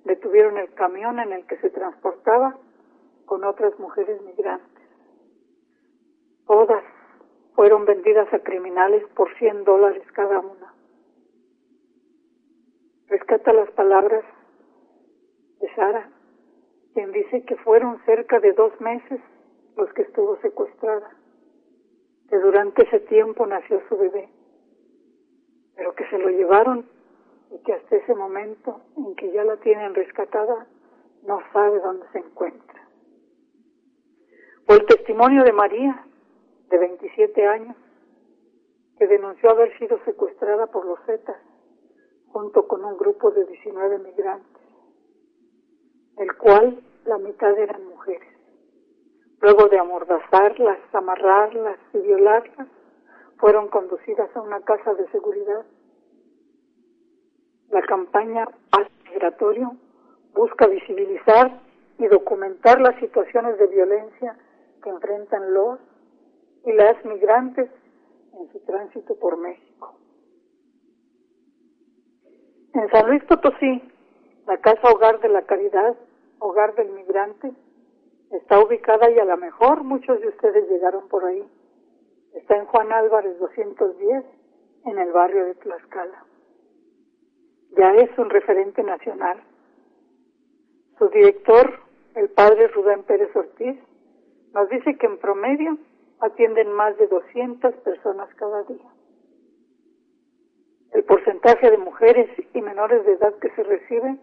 detuvieron 0.06 0.58
el 0.58 0.74
camión 0.74 1.20
en 1.20 1.34
el 1.34 1.46
que 1.48 1.58
se 1.58 1.70
transportaba 1.70 2.58
con 3.25 3.44
otras 3.44 3.77
mujeres 3.80 4.22
migrantes. 4.22 4.84
Todas 6.46 6.84
fueron 7.55 7.85
vendidas 7.85 8.31
a 8.33 8.39
criminales 8.39 9.03
por 9.15 9.33
100 9.38 9.63
dólares 9.63 10.03
cada 10.13 10.39
una. 10.39 10.74
Rescata 13.07 13.53
las 13.53 13.71
palabras 13.71 14.25
de 15.59 15.74
Sara, 15.75 16.09
quien 16.93 17.12
dice 17.12 17.43
que 17.45 17.55
fueron 17.57 18.03
cerca 18.05 18.39
de 18.39 18.51
dos 18.53 18.79
meses 18.81 19.21
los 19.77 19.91
que 19.93 20.03
estuvo 20.03 20.38
secuestrada, 20.41 21.12
que 22.29 22.38
durante 22.38 22.83
ese 22.83 23.00
tiempo 23.01 23.45
nació 23.45 23.81
su 23.88 23.97
bebé, 23.97 24.29
pero 25.75 25.93
que 25.95 26.07
se 26.09 26.17
lo 26.17 26.29
llevaron 26.29 26.85
y 27.51 27.59
que 27.63 27.74
hasta 27.74 27.95
ese 27.95 28.15
momento 28.15 28.81
en 28.97 29.15
que 29.15 29.31
ya 29.31 29.43
la 29.43 29.57
tienen 29.57 29.93
rescatada 29.93 30.67
no 31.25 31.39
sabe 31.53 31.79
dónde 31.79 32.05
se 32.12 32.19
encuentra. 32.19 32.81
O 34.68 34.74
el 34.74 34.85
testimonio 34.85 35.44
de 35.44 35.53
María, 35.53 36.05
de 36.75 36.88
27 36.88 37.48
años, 37.48 37.75
que 38.98 39.07
denunció 39.07 39.50
haber 39.51 39.77
sido 39.77 39.98
secuestrada 40.03 40.68
por 40.68 40.85
los 40.85 41.00
Zetas 41.05 41.38
junto 42.27 42.68
con 42.68 42.83
un 42.83 42.98
grupo 42.98 43.31
de 43.31 43.46
19 43.46 44.00
migrantes, 44.00 44.61
el 46.18 46.35
cual 46.38 46.81
la 47.05 47.18
mitad 47.18 47.57
eran 47.57 47.85
mujeres. 47.85 48.27
Luego 49.40 49.68
de 49.68 49.79
amordazarlas, 49.79 50.79
amarrarlas 50.94 51.77
y 51.94 52.00
violarlas, 52.00 52.68
fueron 53.38 53.70
conducidas 53.70 54.35
a 54.35 54.42
una 54.42 54.61
casa 54.61 54.94
de 54.96 55.07
seguridad 55.11 55.66
la 57.70 57.81
campaña 57.81 58.46
Paz 58.70 58.88
Migratorio 59.05 59.75
busca 60.33 60.68
visibilizar 60.68 61.59
y 61.98 62.07
documentar 62.07 62.79
las 62.79 62.96
situaciones 63.00 63.57
de 63.57 63.68
violencia 63.68 64.38
que 64.83 64.90
enfrentan 64.90 65.53
los 65.53 65.79
y 66.66 66.72
las 66.74 67.04
migrantes 67.06 67.70
en 68.34 68.51
su 68.51 68.60
tránsito 68.66 69.16
por 69.16 69.38
México. 69.38 69.96
En 72.74 72.90
San 72.90 73.08
Luis 73.08 73.24
Potosí, 73.24 73.82
la 74.48 74.58
Casa 74.58 74.90
Hogar 74.90 75.20
de 75.22 75.30
la 75.30 75.44
Caridad, 75.44 75.96
Hogar 76.40 76.75
del 76.75 76.90
Migrante, 76.92 77.54
está 78.32 78.60
ubicada 78.60 79.10
y 79.10 79.20
a 79.20 79.25
lo 79.25 79.38
mejor 79.38 79.84
muchos 79.84 80.20
de 80.20 80.28
ustedes 80.28 80.70
llegaron 80.70 81.08
por 81.08 81.24
ahí. 81.24 81.44
Está 82.34 82.58
en 82.58 82.66
Juan 82.66 82.92
Álvarez 82.92 83.40
210, 83.40 84.24
en 84.86 85.00
el 85.00 85.12
barrio 85.14 85.46
de 85.46 85.56
Tlaxcala 85.56 86.25
ya 87.78 87.94
es 87.96 88.18
un 88.18 88.30
referente 88.30 88.84
nacional. 88.84 89.42
Su 90.98 91.10
director, 91.10 91.80
el 92.16 92.30
padre 92.30 92.68
Rubén 92.70 93.04
Pérez 93.04 93.36
Ortiz, 93.36 93.78
nos 94.54 94.70
dice 94.70 94.98
que 94.98 95.06
en 95.06 95.18
promedio 95.18 95.78
atienden 96.20 96.72
más 96.72 96.98
de 96.98 97.08
200 97.08 97.75
personas 97.75 98.34
cada 98.36 98.64
día. 98.64 98.90
El 100.92 101.04
porcentaje 101.04 101.70
de 101.72 101.78
mujeres 101.78 102.30
y 102.54 102.62
menores 102.62 103.06
de 103.06 103.14
edad 103.14 103.34
que 103.40 103.50
se 103.51 103.64
reciben 103.64 104.20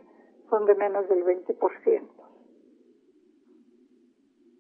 son 0.49 0.67
de 0.67 0.75
menos 0.75 1.09
del 1.09 1.25
20%. 1.25 2.09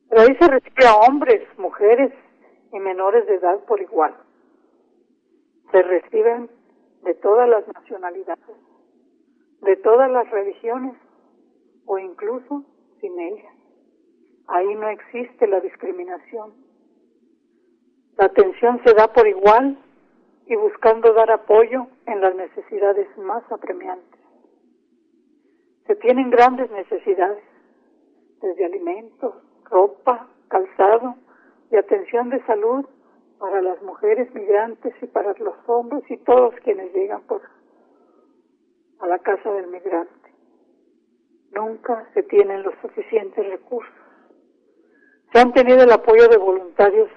Pero 0.09 0.21
ahí 0.21 0.37
se 0.38 0.49
recibe 0.49 0.87
a 0.87 0.97
hombres, 0.97 1.42
mujeres 1.59 2.12
y 2.73 2.79
menores 2.79 3.27
de 3.27 3.37
edad 3.37 3.61
por 3.64 3.81
igual. 3.81 4.14
Se 5.71 5.83
reciben 5.83 6.51
de 7.03 7.14
todas 7.14 7.49
las 7.49 7.66
nacionalidades 7.68 8.57
de 9.62 9.77
todas 9.77 10.11
las 10.11 10.29
religiones 10.31 10.95
o 11.87 11.99
incluso 11.99 12.64
sin 13.01 13.18
ellas. 13.18 13.55
Ahí 14.49 14.75
no 14.75 14.88
existe 14.88 15.47
la 15.47 15.61
discriminación. 15.61 16.53
La 18.22 18.26
atención 18.26 18.80
se 18.85 18.94
da 18.94 19.12
por 19.12 19.26
igual 19.26 19.76
y 20.46 20.54
buscando 20.54 21.12
dar 21.12 21.28
apoyo 21.32 21.88
en 22.06 22.20
las 22.20 22.32
necesidades 22.37 23.08
más 23.18 23.42
apremiantes. 23.50 24.20
Se 25.88 25.96
tienen 25.96 26.30
grandes 26.30 26.70
necesidades, 26.70 27.42
desde 28.40 28.64
alimentos, 28.64 29.35
ropa, 29.64 30.28
calzado 30.46 31.16
y 31.72 31.76
atención 31.76 32.30
de 32.30 32.40
salud 32.46 32.87
para 33.40 33.61
las 33.61 33.82
mujeres 33.82 34.32
migrantes 34.37 34.94
y 35.02 35.06
para 35.08 35.35
los 35.38 35.56
hombres 35.66 36.08
y 36.08 36.16
todos 36.18 36.54
quienes 36.62 36.94
llegan 36.94 37.22
por 37.22 37.42
a 39.00 39.06
la 39.08 39.18
casa 39.18 39.50
del 39.50 39.66
migrante. 39.66 40.32
Nunca 41.50 42.08
se 42.14 42.22
tienen 42.22 42.62
los 42.62 42.74
suficientes 42.82 43.44
recursos. 43.48 43.92
Se 45.32 45.40
han 45.40 45.52
tenido 45.52 45.82
el 45.82 45.90
apoyo 45.90 46.28
de 46.28 46.37
voluntarios 46.37 47.08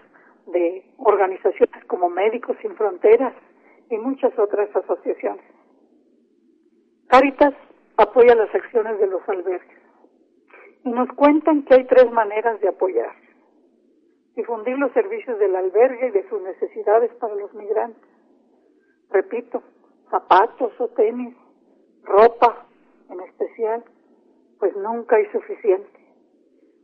de 0.48 0.86
organizaciones 0.98 1.86
como 1.86 2.10
Médicos 2.10 2.58
Sin 2.62 2.76
Fronteras 2.76 3.34
y 3.90 3.98
muchas 3.98 4.38
otras 4.38 4.74
asociaciones. 4.76 5.46
Caritas 7.08 7.54
apoya 7.98 8.36
las 8.36 8.54
acciones 8.54 9.00
de 9.00 9.08
los 9.08 9.28
albergues 9.30 9.80
y 10.84 10.90
nos 10.90 11.10
cuentan 11.16 11.64
que 11.64 11.76
hay 11.76 11.86
tres 11.86 12.12
maneras 12.12 12.60
de 12.62 12.70
apoyar. 12.70 13.14
Difundir 14.36 14.78
los 14.78 14.92
servicios 14.92 15.40
del 15.40 15.56
albergue 15.56 16.08
y 16.08 16.12
de 16.12 16.28
sus 16.30 16.42
necesidades 16.42 17.12
para 17.16 17.36
los 17.36 17.54
migrantes. 17.54 18.04
Repito, 19.10 19.64
zapatos 20.10 20.74
o 20.80 20.88
tenis, 20.90 21.36
ropa 22.04 22.68
en 23.10 23.20
especial, 23.22 23.84
pues 24.60 24.76
nunca 24.76 25.16
hay 25.16 25.26
suficiente. 25.28 26.00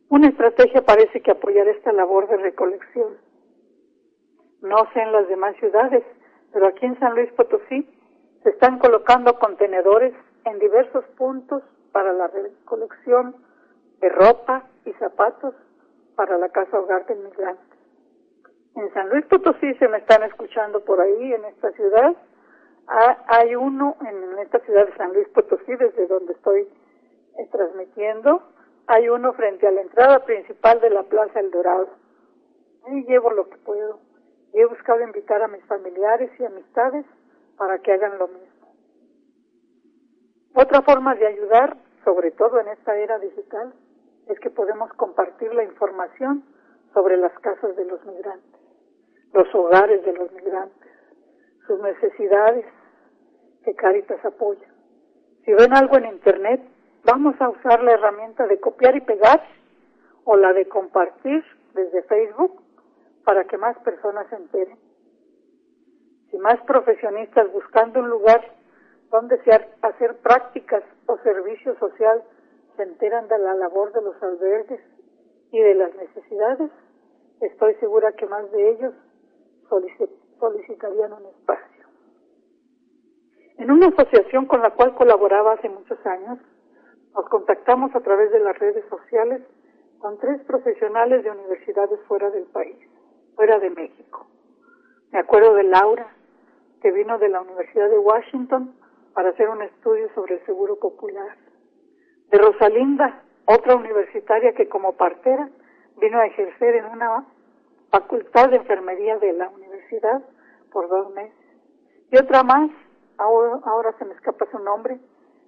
Una 0.10 0.28
estrategia 0.28 0.82
parece 0.82 1.21
que 1.21 1.32
apoyar 1.32 1.67
esta 1.67 1.91
labor 1.91 2.28
de 2.28 2.38
recolección. 2.38 3.17
No 4.62 4.78
sé 4.93 5.02
en 5.02 5.12
las 5.12 5.28
demás 5.28 5.56
ciudades, 5.58 6.04
pero 6.54 6.67
aquí 6.67 6.86
en 6.86 7.00
San 7.00 7.15
Luis 7.15 7.32
Potosí 7.34 7.88
se 8.43 8.50
están 8.50 8.80
colocando 8.80 9.38
contenedores 9.39 10.13
en 10.45 10.60
diversos 10.60 11.06
puntos 11.17 11.63
para 11.91 12.13
la 12.13 12.28
recolección 12.28 13.36
de 14.00 14.10
ropa 14.10 14.63
y 14.86 14.93
zapatos 14.93 15.54
para 16.15 16.38
la 16.38 16.50
casa 16.50 16.80
hogar 16.80 17.06
del 17.06 17.19
migrante. 17.19 17.62
En 18.76 18.93
San 18.93 19.10
Luis 19.10 19.26
Potosí 19.26 19.74
se 19.76 19.88
me 19.88 19.97
están 19.97 20.24
escuchando 20.24 20.84
por 20.86 21.02
ahí, 21.02 21.34
en 21.34 21.45
esta 21.45 21.71
ciudad, 21.71 22.15
hay 23.28 23.56
uno 23.56 23.95
en 24.02 24.39
esta 24.39 24.60
ciudad 24.60 24.86
de 24.86 24.95
San 24.97 25.13
Luis 25.13 25.28
Potosí, 25.30 25.76
desde 25.76 26.08
donde 26.08 26.34
estoy 26.34 26.62
eh, 27.38 27.47
transmitiendo. 27.52 28.43
Hay 28.88 29.08
uno 29.08 29.34
frente 29.34 29.67
a 29.67 29.71
la 29.71 29.82
entrada 29.82 30.26
principal 30.26 30.82
de 30.82 30.89
la 30.89 31.04
Plaza 31.04 31.39
El 31.39 31.52
Dorado. 31.52 31.88
Ahí 32.86 33.06
llevo 33.06 33.32
lo 33.32 33.50
que 33.50 33.58
puedo. 33.58 34.00
Y 34.53 34.59
he 34.59 34.65
buscado 34.65 35.01
invitar 35.01 35.41
a 35.41 35.47
mis 35.47 35.63
familiares 35.65 36.31
y 36.39 36.45
amistades 36.45 37.05
para 37.57 37.79
que 37.79 37.93
hagan 37.93 38.17
lo 38.17 38.27
mismo. 38.27 38.75
Otra 40.53 40.81
forma 40.81 41.15
de 41.15 41.27
ayudar, 41.27 41.77
sobre 42.03 42.31
todo 42.31 42.59
en 42.59 42.67
esta 42.69 42.95
era 42.97 43.17
digital, 43.19 43.73
es 44.27 44.39
que 44.39 44.49
podemos 44.49 44.91
compartir 44.93 45.53
la 45.53 45.63
información 45.63 46.43
sobre 46.93 47.17
las 47.17 47.31
casas 47.39 47.75
de 47.75 47.85
los 47.85 48.03
migrantes, 48.05 48.59
los 49.33 49.53
hogares 49.55 50.03
de 50.03 50.13
los 50.13 50.31
migrantes, 50.33 50.91
sus 51.67 51.79
necesidades 51.81 52.65
que 53.63 53.73
Caritas 53.75 54.23
apoya. 54.25 54.67
Si 55.45 55.53
ven 55.53 55.73
algo 55.73 55.97
en 55.97 56.05
Internet, 56.05 56.61
vamos 57.05 57.39
a 57.39 57.49
usar 57.49 57.81
la 57.83 57.93
herramienta 57.93 58.45
de 58.47 58.59
copiar 58.59 58.95
y 58.95 59.01
pegar 59.01 59.41
o 60.25 60.35
la 60.35 60.53
de 60.53 60.67
compartir 60.67 61.43
desde 61.73 62.03
Facebook 62.03 62.61
para 63.23 63.43
que 63.45 63.57
más 63.57 63.77
personas 63.79 64.27
se 64.29 64.36
enteren. 64.36 64.77
Si 66.29 66.38
más 66.38 66.62
profesionistas 66.62 67.51
buscando 67.51 67.99
un 67.99 68.10
lugar 68.10 68.41
donde 69.10 69.39
hacer 69.81 70.17
prácticas 70.17 70.84
o 71.05 71.17
servicio 71.19 71.77
social 71.77 72.23
se 72.77 72.84
enteran 72.84 73.27
de 73.27 73.38
la 73.38 73.53
labor 73.55 73.91
de 73.91 74.01
los 74.01 74.21
albergues 74.23 74.79
y 75.51 75.60
de 75.60 75.75
las 75.75 75.93
necesidades, 75.95 76.71
estoy 77.41 77.75
segura 77.75 78.13
que 78.13 78.25
más 78.25 78.49
de 78.51 78.69
ellos 78.71 78.93
solicitarían 80.39 81.13
un 81.13 81.25
espacio. 81.25 81.86
En 83.57 83.69
una 83.69 83.88
asociación 83.88 84.45
con 84.45 84.62
la 84.62 84.71
cual 84.71 84.95
colaboraba 84.95 85.53
hace 85.53 85.69
muchos 85.69 86.03
años, 86.05 86.39
nos 87.13 87.27
contactamos 87.29 87.93
a 87.93 87.99
través 87.99 88.31
de 88.31 88.39
las 88.39 88.57
redes 88.57 88.86
sociales 88.89 89.41
con 89.99 90.17
tres 90.17 90.41
profesionales 90.45 91.23
de 91.23 91.31
universidades 91.31 91.99
fuera 92.07 92.29
del 92.31 92.45
país, 92.45 92.77
fuera 93.36 93.60
de 93.60 93.70
México. 93.70 94.28
Me 95.12 95.20
acuerdo 95.20 95.54
de 95.56 95.63
Laura, 95.63 96.08
que 96.82 96.91
vino 96.91 97.17
de 97.17 97.30
la 97.30 97.41
Universidad 97.41 97.89
de 97.89 98.00
Washington 98.00 98.76
para 99.13 99.30
hacer 99.30 99.50
un 99.50 99.62
estudio 99.62 100.10
sobre 100.15 100.36
el 100.36 100.46
seguro 100.46 100.78
popular. 100.80 101.38
De 102.30 102.38
Rosalinda, 102.38 103.24
otra 103.46 103.76
universitaria 103.76 104.54
que 104.54 104.70
como 104.70 104.94
partera 104.94 105.50
vino 106.00 106.20
a 106.20 106.26
ejercer 106.26 106.76
en 106.76 106.86
una 106.86 107.26
facultad 107.91 108.50
de 108.50 108.58
enfermería 108.58 109.17
de 109.17 109.34
la 109.34 109.50
universidad 109.50 110.24
por 110.72 110.88
dos 110.88 111.13
meses. 111.13 111.36
Y 112.12 112.17
otra 112.17 112.44
más, 112.44 112.72
ahora, 113.17 113.94
se 114.00 114.06
me 114.06 114.13
escapa 114.13 114.48
su 114.52 114.60
nombre, 114.60 115.00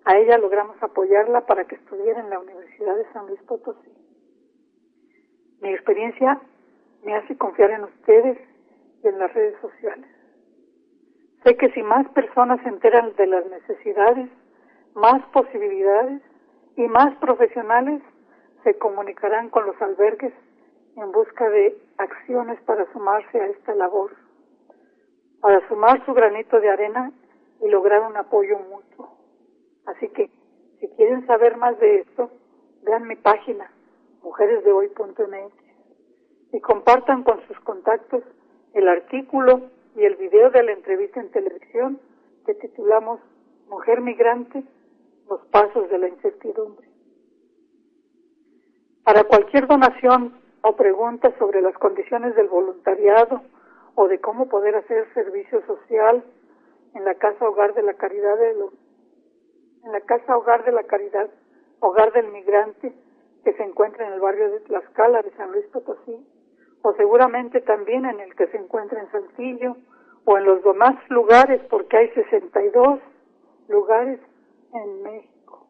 a 0.05 0.17
ella 0.17 0.37
logramos 0.37 0.75
apoyarla 0.83 1.45
para 1.45 1.65
que 1.65 1.75
estudiara 1.75 2.19
en 2.19 2.29
la 2.29 2.39
Universidad 2.39 2.95
de 2.95 3.11
San 3.13 3.27
Luis 3.27 3.41
Potosí. 3.43 3.91
Mi 5.61 5.69
experiencia 5.73 6.41
me 7.03 7.15
hace 7.15 7.37
confiar 7.37 7.71
en 7.71 7.83
ustedes 7.83 8.37
y 9.03 9.07
en 9.07 9.19
las 9.19 9.33
redes 9.33 9.59
sociales. 9.61 10.07
Sé 11.43 11.57
que 11.57 11.71
si 11.71 11.83
más 11.83 12.07
personas 12.09 12.61
se 12.61 12.69
enteran 12.69 13.13
de 13.17 13.27
las 13.27 13.45
necesidades, 13.47 14.29
más 14.95 15.21
posibilidades 15.33 16.21
y 16.77 16.87
más 16.87 17.15
profesionales 17.17 18.01
se 18.63 18.77
comunicarán 18.77 19.49
con 19.49 19.65
los 19.65 19.79
albergues 19.81 20.33
en 20.95 21.11
busca 21.11 21.49
de 21.49 21.77
acciones 21.97 22.59
para 22.61 22.91
sumarse 22.93 23.41
a 23.41 23.47
esta 23.47 23.75
labor, 23.75 24.11
para 25.41 25.67
sumar 25.67 26.05
su 26.05 26.13
granito 26.13 26.59
de 26.59 26.69
arena 26.69 27.11
y 27.61 27.67
lograr 27.67 28.01
un 28.01 28.15
apoyo 28.15 28.59
mutuo. 28.59 29.17
Así 29.85 30.07
que, 30.09 30.29
si 30.79 30.87
quieren 30.95 31.25
saber 31.27 31.57
más 31.57 31.77
de 31.79 31.99
esto, 31.99 32.31
vean 32.83 33.07
mi 33.07 33.15
página, 33.15 33.69
mujeresdehoy.mx, 34.21 35.62
y 36.53 36.61
compartan 36.61 37.23
con 37.23 37.45
sus 37.47 37.59
contactos 37.61 38.23
el 38.73 38.87
artículo 38.87 39.71
y 39.95 40.05
el 40.05 40.15
video 40.15 40.51
de 40.51 40.63
la 40.63 40.71
entrevista 40.71 41.19
en 41.19 41.31
televisión 41.31 41.99
que 42.45 42.53
titulamos 42.53 43.19
Mujer 43.69 44.01
Migrante, 44.01 44.63
los 45.27 45.41
pasos 45.47 45.89
de 45.89 45.97
la 45.97 46.07
incertidumbre. 46.07 46.87
Para 49.03 49.23
cualquier 49.23 49.67
donación 49.67 50.39
o 50.61 50.75
pregunta 50.75 51.33
sobre 51.39 51.61
las 51.61 51.75
condiciones 51.77 52.35
del 52.35 52.47
voluntariado 52.47 53.41
o 53.95 54.07
de 54.07 54.19
cómo 54.19 54.47
poder 54.47 54.75
hacer 54.75 55.11
servicio 55.15 55.65
social 55.65 56.23
en 56.93 57.03
la 57.03 57.15
Casa 57.15 57.49
Hogar 57.49 57.73
de 57.73 57.81
la 57.81 57.95
Caridad 57.95 58.37
de 58.37 58.51
en 59.85 59.91
la 59.91 60.01
Casa 60.01 60.37
Hogar 60.37 60.63
de 60.65 60.71
la 60.71 60.83
Caridad, 60.83 61.29
Hogar 61.79 62.13
del 62.13 62.31
Migrante, 62.31 62.93
que 63.43 63.53
se 63.53 63.63
encuentra 63.63 64.07
en 64.07 64.13
el 64.13 64.21
barrio 64.21 64.51
de 64.51 64.59
Tlaxcala 64.61 65.21
de 65.23 65.31
San 65.31 65.51
Luis 65.51 65.65
Potosí, 65.67 66.25
o 66.83 66.93
seguramente 66.93 67.61
también 67.61 68.05
en 68.05 68.19
el 68.19 68.35
que 68.35 68.45
se 68.47 68.57
encuentra 68.57 68.99
en 68.99 69.09
Santillo 69.11 69.77
o 70.25 70.37
en 70.37 70.43
los 70.43 70.61
demás 70.63 70.95
lugares, 71.09 71.61
porque 71.69 71.97
hay 71.97 72.09
62 72.09 72.99
lugares 73.69 74.19
en 74.73 75.01
México. 75.01 75.65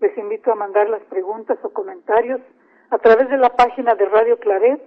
Les 0.00 0.18
invito 0.18 0.52
a 0.52 0.56
mandar 0.56 0.90
las 0.90 1.02
preguntas 1.04 1.58
o 1.62 1.70
comentarios 1.70 2.40
a 2.90 2.98
través 2.98 3.30
de 3.30 3.38
la 3.38 3.50
página 3.50 3.94
de 3.94 4.06
Radio 4.06 4.38
Claret 4.38 4.82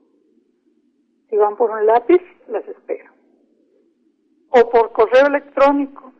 Si 1.34 1.38
van 1.38 1.56
por 1.56 1.72
un 1.72 1.88
lápiz, 1.88 2.22
las 2.48 2.68
espero. 2.68 3.12
O 4.50 4.70
por 4.70 4.92
correo 4.92 5.26
electrónico. 5.26 6.14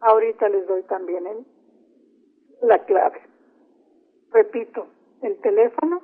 Ahorita 0.00 0.48
les 0.48 0.66
doy 0.66 0.82
también 0.82 1.46
la 2.62 2.84
clave. 2.84 3.20
Repito, 4.32 4.88
el 5.22 5.36
teléfono 5.36 6.02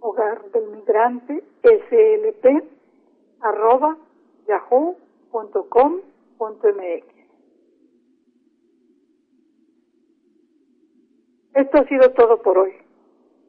Hogar 0.00 0.42
del 0.52 0.70
Migrante 0.70 1.44
SLP 1.62 2.64
arroba 3.42 3.98
yahoo 4.48 5.04
.com.mx. 5.35 7.07
Esto 11.55 11.79
ha 11.79 11.85
sido 11.88 12.12
todo 12.12 12.40
por 12.42 12.59
hoy. 12.59 12.73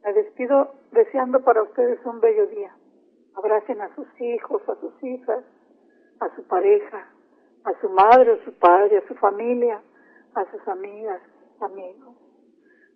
Me 0.04 0.12
despido 0.12 0.74
deseando 0.90 1.44
para 1.44 1.62
ustedes 1.62 2.04
un 2.04 2.20
bello 2.20 2.46
día. 2.48 2.74
Abracen 3.34 3.80
a 3.80 3.94
sus 3.94 4.08
hijos, 4.20 4.62
a 4.68 4.74
sus 4.80 4.92
hijas, 5.04 5.44
a 6.20 6.34
su 6.34 6.42
pareja, 6.48 7.08
a 7.64 7.80
su 7.80 7.88
madre 7.90 8.32
o 8.32 8.44
su 8.44 8.52
padre, 8.54 8.98
a 8.98 9.06
su 9.06 9.14
familia, 9.14 9.80
a 10.34 10.50
sus 10.50 10.66
amigas, 10.66 11.20
amigos. 11.60 12.16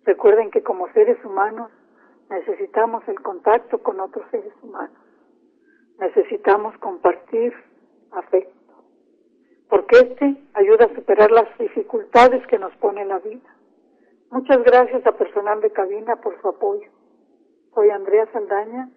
Recuerden 0.03 0.51
que 0.51 0.63
como 0.63 0.91
seres 0.93 1.23
humanos 1.23 1.71
necesitamos 2.29 3.07
el 3.07 3.21
contacto 3.21 3.81
con 3.83 3.99
otros 4.01 4.25
seres 4.31 4.53
humanos. 4.61 4.97
Necesitamos 5.99 6.77
compartir 6.79 7.53
afecto 8.11 8.60
porque 9.71 9.99
este 9.99 10.35
ayuda 10.53 10.85
a 10.85 10.93
superar 10.95 11.31
las 11.31 11.47
dificultades 11.57 12.45
que 12.47 12.59
nos 12.59 12.75
pone 12.75 13.05
la 13.05 13.19
vida. 13.19 13.55
Muchas 14.29 14.61
gracias 14.65 15.07
a 15.07 15.13
personal 15.13 15.61
de 15.61 15.71
cabina 15.71 16.17
por 16.17 16.39
su 16.41 16.49
apoyo. 16.49 16.89
Soy 17.73 17.89
Andrea 17.89 18.27
Saldaña. 18.33 18.89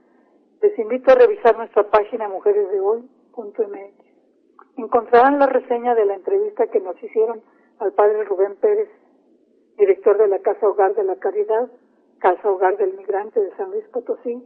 Les 0.61 0.77
invito 0.77 1.13
a 1.13 1.15
revisar 1.15 1.57
nuestra 1.57 1.85
página 1.85 2.29
mujeresdehoy.mx. 2.29 3.07
Encontrarán 4.77 5.39
la 5.39 5.47
reseña 5.47 5.95
de 5.95 6.07
la 6.07 6.17
entrevista 6.17 6.67
que 6.67 6.81
nos 6.81 7.01
hicieron 7.01 7.41
al 7.79 7.93
padre 7.93 8.25
Rubén 8.25 8.57
Pérez, 8.57 8.89
director 9.79 10.19
de 10.19 10.27
la 10.27 10.41
Casa 10.41 10.67
Hogar 10.67 10.97
de 10.97 11.05
la 11.05 11.15
Caridad, 11.17 11.71
Casa 12.19 12.51
Hogar 12.51 12.77
del 12.79 12.95
Migrante 12.97 13.39
de 13.39 13.55
San 13.57 13.71
Luis 13.71 13.85
Potosí, 13.93 14.43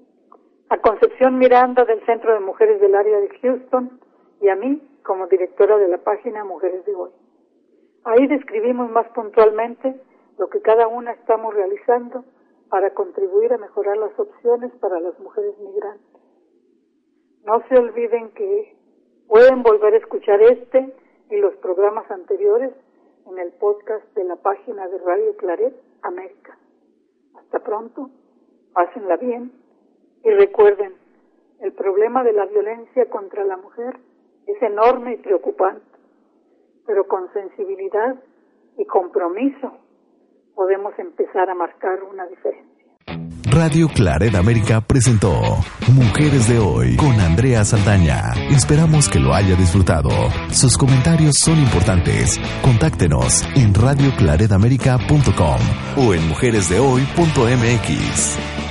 a 0.69 0.77
Concepción 0.77 1.39
Miranda 1.39 1.87
del 1.87 2.05
Centro 2.05 2.35
de 2.35 2.41
Mujeres 2.41 2.83
del 2.83 2.95
área 2.95 3.19
de 3.19 3.31
Houston 3.41 3.99
y 4.43 4.49
a 4.51 4.57
mí, 4.57 4.83
como 5.09 5.27
directora 5.27 5.79
de 5.79 5.89
la 5.89 5.97
página 5.97 6.45
Mujeres 6.45 6.85
de 6.85 6.95
Hoy. 6.95 7.11
Ahí 8.05 8.27
describimos 8.27 8.91
más 8.91 9.09
puntualmente 9.15 9.99
lo 10.37 10.51
que 10.51 10.61
cada 10.61 10.87
una 10.87 11.13
estamos 11.13 11.55
realizando 11.55 12.27
para 12.69 12.93
contribuir 12.93 13.55
a 13.55 13.57
mejorar 13.57 13.97
las 13.97 14.13
opciones 14.21 14.71
para 14.81 15.01
las 15.01 15.19
mujeres 15.19 15.59
migrantes. 15.61 16.21
No 17.43 17.63
se 17.71 17.79
olviden 17.79 18.33
que 18.33 18.77
pueden 19.27 19.63
volver 19.63 19.95
a 19.95 19.97
escuchar 19.97 20.43
este 20.43 20.95
y 21.31 21.37
los 21.39 21.57
programas 21.57 22.11
anteriores 22.11 22.75
en 23.29 23.39
el 23.39 23.53
podcast 23.53 24.05
de 24.15 24.25
la 24.25 24.37
página 24.37 24.89
de 24.89 24.99
Radio 24.99 25.35
Claret 25.39 25.75
América. 26.03 26.59
Hasta 27.35 27.61
pronto, 27.61 28.11
pásenla 28.75 29.17
bien 29.17 29.53
y 30.23 30.29
recuerden, 30.33 30.93
el 31.61 31.73
problema 31.73 32.23
de 32.25 32.35
la 32.35 32.45
violencia 32.45 33.09
contra 33.09 33.43
la 33.45 33.57
mujer 33.57 33.99
es 34.49 34.61
enorme 34.63 35.15
y 35.15 35.17
preocupante, 35.19 35.85
pero 36.87 37.07
con 37.07 37.31
sensibilidad 37.33 38.17
y 38.79 38.85
compromiso 38.87 39.73
podemos 40.55 40.99
empezar 40.99 41.51
a 41.51 41.55
marcar 41.55 42.03
una 42.03 42.27
diferencia. 42.27 42.67
Radio 43.51 43.89
Claret 43.89 44.35
América 44.35 44.81
presentó 44.81 45.41
Mujeres 45.93 46.49
de 46.49 46.59
Hoy 46.59 46.97
con 46.97 47.21
Andrea 47.21 47.63
Saldaña. 47.65 48.33
Esperamos 48.51 49.09
que 49.09 49.19
lo 49.19 49.35
haya 49.35 49.57
disfrutado. 49.57 50.11
Sus 50.51 50.79
comentarios 50.79 51.35
son 51.45 51.59
importantes. 51.59 52.39
Contáctenos 52.63 53.45
en 53.57 53.75
radioclaredamerica.com 53.75 55.59
o 55.97 56.15
en 56.15 56.29
mujeresdehoy.mx. 56.29 58.68